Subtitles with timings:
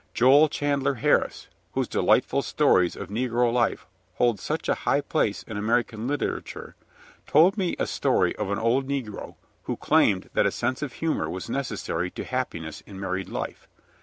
[0.15, 3.85] Joel Chandler Harris, whose delightful stories of negro life
[4.15, 6.75] hold such a high place in American literature,
[7.27, 9.35] told me a story of an old negro
[9.65, 13.67] who claimed that a sense of humor was necessary to happiness in married life.